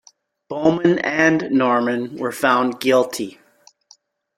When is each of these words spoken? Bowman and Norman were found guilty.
Bowman 0.49 0.97
and 0.97 1.51
Norman 1.51 2.17
were 2.17 2.31
found 2.31 2.79
guilty. 2.79 3.37